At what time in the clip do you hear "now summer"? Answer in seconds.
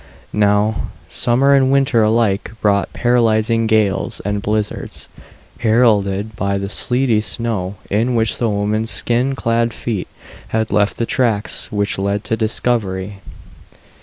0.33-1.53